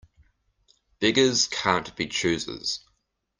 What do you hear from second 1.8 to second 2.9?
be choosers.